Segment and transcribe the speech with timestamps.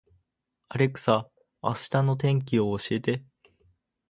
[0.69, 1.29] アレクサ、
[1.61, 3.23] 明日の天気を教えて